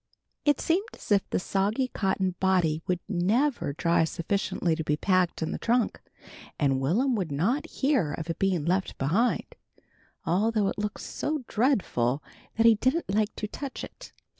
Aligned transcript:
It 0.45 0.59
seemed 0.59 0.87
as 0.95 1.11
if 1.11 1.29
the 1.29 1.37
soggy 1.37 1.87
cotton 1.87 2.33
body 2.39 2.81
never 3.07 3.67
would 3.67 3.77
dry 3.77 4.03
sufficiently 4.03 4.75
to 4.75 4.83
be 4.83 4.97
packed 4.97 5.43
in 5.43 5.51
the 5.51 5.59
trunk, 5.59 6.01
and 6.57 6.79
Will'm 6.79 7.13
would 7.13 7.31
not 7.31 7.67
hear 7.67 8.15
to 8.15 8.19
its 8.21 8.39
being 8.39 8.65
left 8.65 8.97
behind, 8.97 9.45
although 10.25 10.69
it 10.69 10.79
looked 10.79 11.01
so 11.01 11.43
dreadful 11.47 12.23
that 12.57 12.65
he 12.65 12.73
didn't 12.73 13.13
like 13.13 13.35
to 13.35 13.47
touch 13.47 13.83
it. 13.83 14.11